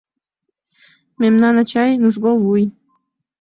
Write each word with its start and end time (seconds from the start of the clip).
Мемнан 1.21 1.55
ачай- 1.61 1.91
нужгол 2.01 2.37
вуй. 2.45 2.63